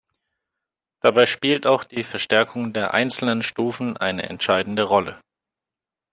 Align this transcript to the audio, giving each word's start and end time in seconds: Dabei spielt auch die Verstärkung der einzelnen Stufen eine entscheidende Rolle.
Dabei 1.03 1.27
spielt 1.27 1.67
auch 1.67 1.83
die 1.83 2.01
Verstärkung 2.01 2.73
der 2.73 2.95
einzelnen 2.95 3.43
Stufen 3.43 3.97
eine 3.97 4.23
entscheidende 4.29 4.81
Rolle. 4.81 5.21